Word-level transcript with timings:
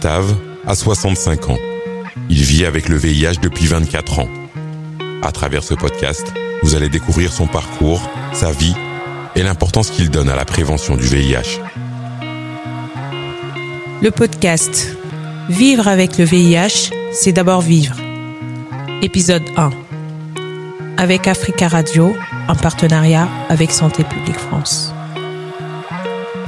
Gustave 0.00 0.34
a 0.66 0.74
65 0.74 1.50
ans. 1.50 1.58
Il 2.30 2.42
vit 2.42 2.64
avec 2.64 2.88
le 2.88 2.96
VIH 2.96 3.38
depuis 3.42 3.66
24 3.66 4.20
ans. 4.20 4.28
À 5.20 5.30
travers 5.30 5.62
ce 5.62 5.74
podcast, 5.74 6.32
vous 6.62 6.74
allez 6.74 6.88
découvrir 6.88 7.34
son 7.34 7.46
parcours, 7.46 8.00
sa 8.32 8.50
vie 8.50 8.74
et 9.36 9.42
l'importance 9.42 9.90
qu'il 9.90 10.08
donne 10.08 10.30
à 10.30 10.36
la 10.36 10.46
prévention 10.46 10.96
du 10.96 11.04
VIH. 11.04 11.60
Le 14.00 14.10
podcast 14.10 14.96
Vivre 15.50 15.86
avec 15.86 16.16
le 16.16 16.24
VIH, 16.24 16.92
c'est 17.12 17.32
d'abord 17.32 17.60
vivre. 17.60 17.96
Épisode 19.02 19.44
1. 19.58 19.68
Avec 20.96 21.28
Africa 21.28 21.68
Radio, 21.68 22.16
en 22.48 22.54
partenariat 22.54 23.28
avec 23.50 23.70
Santé 23.70 24.04
publique 24.04 24.38
France. 24.38 24.89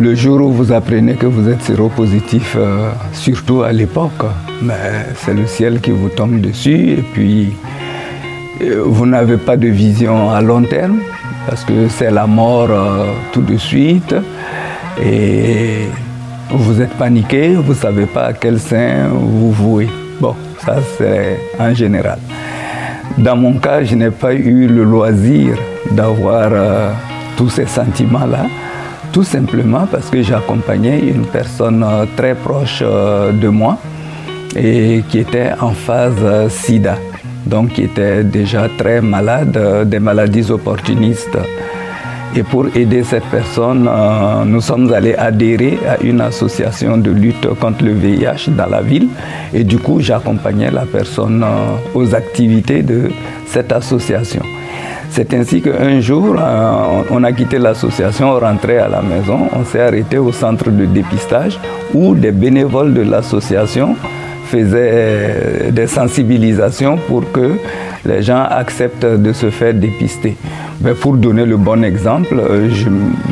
Le 0.02 0.16
jour 0.16 0.40
où 0.40 0.50
vous 0.50 0.72
apprenez 0.72 1.14
que 1.14 1.26
vous 1.26 1.48
êtes 1.48 1.62
séropositif, 1.62 2.56
euh, 2.58 2.90
surtout 3.12 3.62
à 3.62 3.70
l'époque, 3.70 4.24
c'est 5.14 5.32
le 5.32 5.46
ciel 5.46 5.80
qui 5.80 5.92
vous 5.92 6.08
tombe 6.08 6.40
dessus 6.40 6.94
et 6.98 7.04
puis 7.12 7.52
euh, 8.62 8.82
vous 8.84 9.06
n'avez 9.06 9.36
pas 9.36 9.56
de 9.56 9.68
vision 9.68 10.32
à 10.32 10.40
long 10.40 10.64
terme 10.64 10.98
parce 11.46 11.62
que 11.64 11.86
c'est 11.88 12.10
la 12.10 12.26
mort 12.26 12.66
euh, 12.68 13.12
tout 13.32 13.42
de 13.42 13.56
suite 13.56 14.12
et 15.00 15.86
vous 16.50 16.80
êtes 16.80 16.94
paniqué, 16.94 17.54
vous 17.54 17.72
ne 17.72 17.78
savez 17.78 18.06
pas 18.06 18.24
à 18.24 18.32
quel 18.32 18.58
sein 18.58 19.06
vous 19.08 19.52
vouez. 19.52 19.88
Bon, 20.20 20.34
ça 20.66 20.78
c'est 20.98 21.38
en 21.60 21.72
général. 21.74 22.18
Dans 23.18 23.36
mon 23.36 23.52
cas, 23.52 23.84
je 23.84 23.94
n'ai 23.94 24.10
pas 24.10 24.34
eu 24.34 24.66
le 24.66 24.82
loisir 24.82 25.56
d'avoir 25.92 26.50
tous 27.36 27.50
ces 27.50 27.66
sentiments-là 27.66 28.46
tout 29.12 29.22
simplement 29.24 29.86
parce 29.90 30.08
que 30.08 30.22
j'accompagnais 30.22 30.98
une 31.00 31.26
personne 31.26 31.84
euh, 31.84 32.06
très 32.16 32.34
proche 32.34 32.80
euh, 32.82 33.30
de 33.32 33.48
moi 33.48 33.78
et 34.56 35.02
qui 35.08 35.18
était 35.18 35.50
en 35.60 35.72
phase 35.72 36.14
euh, 36.22 36.48
sida, 36.48 36.96
donc 37.44 37.74
qui 37.74 37.82
était 37.82 38.24
déjà 38.24 38.68
très 38.78 39.00
malade, 39.02 39.86
des 39.86 39.98
maladies 39.98 40.50
opportunistes. 40.50 41.38
Et 42.34 42.42
pour 42.42 42.66
aider 42.74 43.02
cette 43.04 43.26
personne, 43.26 43.86
nous 44.46 44.62
sommes 44.62 44.90
allés 44.90 45.14
adhérer 45.14 45.78
à 45.86 46.02
une 46.02 46.22
association 46.22 46.96
de 46.96 47.10
lutte 47.10 47.46
contre 47.60 47.84
le 47.84 47.92
VIH 47.92 48.48
dans 48.56 48.70
la 48.70 48.80
ville. 48.80 49.08
Et 49.52 49.64
du 49.64 49.78
coup, 49.78 50.00
j'accompagnais 50.00 50.70
la 50.70 50.86
personne 50.86 51.44
aux 51.92 52.14
activités 52.14 52.82
de 52.82 53.10
cette 53.44 53.70
association. 53.70 54.42
C'est 55.14 55.34
ainsi 55.34 55.60
qu'un 55.60 56.00
jour, 56.00 56.36
euh, 56.38 57.02
on 57.10 57.22
a 57.22 57.32
quitté 57.32 57.58
l'association, 57.58 58.30
on 58.30 58.38
rentrait 58.40 58.78
à 58.78 58.88
la 58.88 59.02
maison, 59.02 59.40
on 59.52 59.62
s'est 59.62 59.82
arrêté 59.82 60.16
au 60.16 60.32
centre 60.32 60.70
de 60.70 60.86
dépistage 60.86 61.58
où 61.92 62.14
des 62.14 62.32
bénévoles 62.32 62.94
de 62.94 63.02
l'association 63.02 63.94
faisaient 64.46 65.70
des 65.70 65.86
sensibilisations 65.86 66.96
pour 66.96 67.30
que 67.30 67.58
les 68.06 68.22
gens 68.22 68.42
acceptent 68.48 69.04
de 69.04 69.32
se 69.34 69.50
faire 69.50 69.74
dépister. 69.74 70.34
Mais 70.80 70.94
pour 70.94 71.18
donner 71.18 71.44
le 71.44 71.58
bon 71.58 71.84
exemple, 71.84 72.34
euh, 72.40 72.70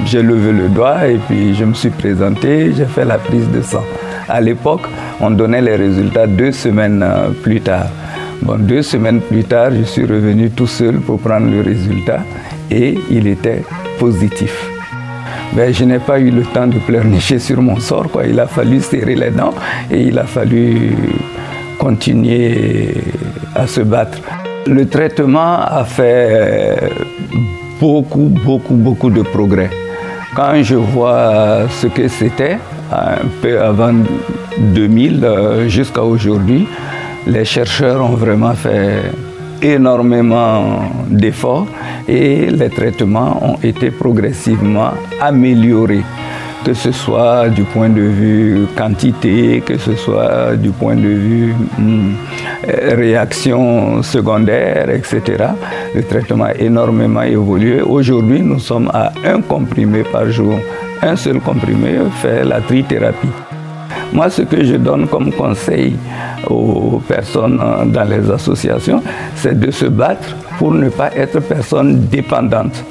j'ai 0.04 0.22
levé 0.22 0.52
le 0.52 0.68
doigt 0.68 1.08
et 1.08 1.16
puis 1.16 1.54
je 1.54 1.64
me 1.64 1.72
suis 1.72 1.88
présenté, 1.88 2.74
j'ai 2.76 2.84
fait 2.84 3.06
la 3.06 3.16
prise 3.16 3.48
de 3.50 3.62
sang. 3.62 3.84
À 4.28 4.42
l'époque, 4.42 4.82
on 5.18 5.30
donnait 5.30 5.62
les 5.62 5.76
résultats 5.76 6.26
deux 6.26 6.52
semaines 6.52 7.02
euh, 7.02 7.30
plus 7.42 7.62
tard. 7.62 7.86
Deux 8.42 8.82
semaines 8.82 9.20
plus 9.20 9.44
tard, 9.44 9.70
je 9.72 9.84
suis 9.84 10.04
revenu 10.04 10.50
tout 10.50 10.66
seul 10.66 10.96
pour 11.00 11.20
prendre 11.20 11.50
le 11.50 11.60
résultat 11.60 12.20
et 12.70 12.98
il 13.10 13.26
était 13.26 13.62
positif. 13.98 14.70
Ben, 15.52 15.72
je 15.72 15.84
n'ai 15.84 15.98
pas 15.98 16.18
eu 16.18 16.30
le 16.30 16.42
temps 16.42 16.66
de 16.66 16.78
pleurnicher 16.78 17.38
sur 17.38 17.60
mon 17.60 17.78
sort. 17.78 18.06
Il 18.26 18.38
a 18.40 18.46
fallu 18.46 18.80
serrer 18.80 19.14
les 19.14 19.30
dents 19.30 19.54
et 19.90 20.02
il 20.02 20.18
a 20.18 20.24
fallu 20.24 20.96
continuer 21.78 22.94
à 23.54 23.66
se 23.66 23.80
battre. 23.80 24.18
Le 24.66 24.86
traitement 24.88 25.60
a 25.60 25.84
fait 25.84 26.78
beaucoup, 27.80 28.30
beaucoup, 28.44 28.74
beaucoup 28.74 29.10
de 29.10 29.22
progrès. 29.22 29.70
Quand 30.34 30.62
je 30.62 30.76
vois 30.76 31.68
ce 31.80 31.88
que 31.88 32.08
c'était, 32.08 32.58
un 32.92 33.26
peu 33.42 33.60
avant 33.60 33.94
2000 34.58 35.24
euh, 35.24 35.68
jusqu'à 35.68 36.02
aujourd'hui, 36.02 36.66
les 37.26 37.44
chercheurs 37.44 38.02
ont 38.02 38.14
vraiment 38.16 38.54
fait 38.54 39.02
énormément 39.62 40.80
d'efforts 41.08 41.66
et 42.08 42.50
les 42.50 42.70
traitements 42.70 43.38
ont 43.42 43.58
été 43.62 43.90
progressivement 43.90 44.92
améliorés, 45.20 46.02
que 46.64 46.72
ce 46.74 46.92
soit 46.92 47.48
du 47.50 47.62
point 47.64 47.88
de 47.88 48.00
vue 48.00 48.66
quantité, 48.76 49.62
que 49.64 49.76
ce 49.78 49.94
soit 49.96 50.56
du 50.56 50.70
point 50.70 50.96
de 50.96 51.08
vue 51.08 51.54
hmm, 51.78 52.12
réaction 52.96 54.02
secondaire, 54.02 54.88
etc. 54.90 55.20
Le 55.94 56.02
traitement 56.02 56.44
a 56.44 56.54
énormément 56.54 57.22
évolué. 57.22 57.82
Aujourd'hui, 57.82 58.40
nous 58.40 58.58
sommes 58.58 58.90
à 58.92 59.12
un 59.24 59.40
comprimé 59.40 60.02
par 60.10 60.30
jour. 60.30 60.54
Un 61.02 61.16
seul 61.16 61.40
comprimé 61.40 61.98
fait 62.20 62.44
la 62.44 62.60
trithérapie. 62.60 63.49
Moi, 64.12 64.28
ce 64.28 64.42
que 64.42 64.64
je 64.64 64.74
donne 64.74 65.06
comme 65.06 65.32
conseil 65.32 65.94
aux 66.48 67.00
personnes 67.06 67.60
dans 67.86 68.04
les 68.04 68.30
associations, 68.30 69.02
c'est 69.36 69.58
de 69.58 69.70
se 69.70 69.86
battre 69.86 70.36
pour 70.58 70.72
ne 70.72 70.88
pas 70.88 71.10
être 71.16 71.40
personne 71.40 72.06
dépendante. 72.06 72.84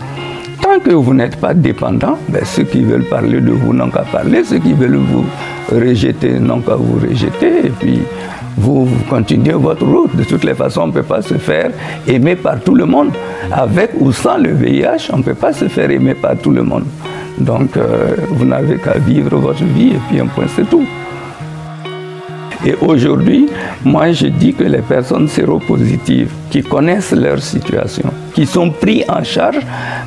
Tant 0.62 0.80
que 0.80 0.92
vous 0.92 1.14
n'êtes 1.14 1.38
pas 1.38 1.54
dépendant, 1.54 2.18
ben, 2.30 2.44
ceux 2.46 2.64
qui 2.64 2.84
veulent 2.84 3.08
parler 3.10 3.42
de 3.42 3.52
vous 3.52 3.74
n'ont 3.74 3.90
qu'à 3.90 4.04
parler, 4.04 4.44
ceux 4.44 4.60
qui 4.60 4.74
veulent 4.74 4.96
vous 4.96 5.26
rejeter 5.72 6.40
n'ont 6.40 6.60
qu'à 6.60 6.76
vous 6.76 7.00
rejeter, 7.00 7.66
et 7.66 7.70
puis 7.70 8.00
vous, 8.58 8.88
continuez 9.10 9.54
votre 9.54 9.86
route. 9.86 10.16
De 10.16 10.24
toutes 10.24 10.44
les 10.44 10.54
façons, 10.54 10.82
on 10.82 10.88
ne 10.88 10.92
peut 10.92 11.04
pas 11.04 11.22
se 11.22 11.36
faire 11.36 11.72
aimer 12.08 12.36
par 12.36 12.60
tout 12.60 12.76
le 12.76 12.86
monde. 12.86 13.12
Avec 13.52 13.92
ou 14.00 14.12
sans 14.12 14.38
le 14.38 14.52
VIH, 14.52 15.12
on 15.14 15.18
ne 15.18 15.24
peut 15.24 15.34
pas 15.34 15.54
se 15.54 15.68
faire 15.68 15.90
aimer 15.90 16.14
par 16.14 16.36
tout 16.38 16.52
le 16.52 16.64
monde. 16.64 16.86
Donc, 17.38 17.78
euh, 17.78 18.16
vous 18.32 18.46
n'avez 18.46 18.78
qu'à 18.78 18.98
vivre 18.98 19.38
votre 19.38 19.64
vie 19.64 19.92
et 19.92 20.00
puis 20.10 20.20
un 20.20 20.28
point, 20.28 20.46
c'est 20.56 20.70
tout. 20.70 20.86
Et 22.70 22.76
aujourd'hui, 22.82 23.48
moi, 23.84 24.12
je 24.12 24.28
dis 24.28 24.54
que 24.54 24.64
les 24.64 24.84
personnes 24.84 25.28
séropositives 25.28 26.32
qui 26.52 26.62
connaissent 26.62 27.14
leur 27.14 27.42
situation, 27.42 28.14
qui 28.36 28.46
sont 28.46 28.70
pris 28.70 29.04
en 29.10 29.24
charge, 29.24 29.58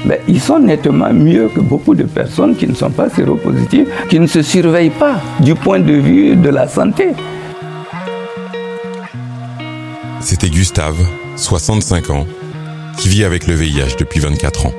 ben, 0.05 0.19
ils 0.29 0.41
sont 0.41 0.61
nettement 0.61 1.13
mieux 1.13 1.49
que 1.53 1.59
beaucoup 1.59 1.97
de 1.97 2.05
personnes 2.05 2.55
qui 2.55 2.69
ne 2.69 2.75
sont 2.75 2.91
pas 2.91 3.09
séropositives, 3.09 3.89
qui 4.09 4.21
ne 4.21 4.29
se 4.29 4.43
surveillent 4.43 4.91
pas 4.91 5.17
du 5.41 5.57
point 5.57 5.81
de 5.81 5.95
vue 5.95 6.37
de 6.37 6.51
la 6.51 6.69
santé. 6.69 7.09
C'était 10.21 10.49
Gustave, 10.49 11.05
65 11.35 12.11
ans, 12.11 12.27
qui 12.97 13.09
vit 13.09 13.25
avec 13.25 13.49
le 13.49 13.55
VIH 13.55 13.97
depuis 13.99 14.21
24 14.21 14.67
ans. 14.67 14.75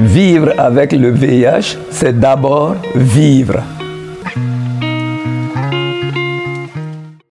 Vivre 0.00 0.52
avec 0.58 0.92
le 0.92 1.12
VIH, 1.12 1.78
c'est 1.90 2.20
d'abord 2.20 2.76
vivre. 2.94 3.62